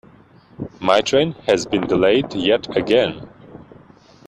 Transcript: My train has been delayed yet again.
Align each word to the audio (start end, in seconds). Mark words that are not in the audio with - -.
My 0.79 1.01
train 1.01 1.33
has 1.45 1.67
been 1.67 1.81
delayed 1.85 2.33
yet 2.33 2.75
again. 2.75 3.29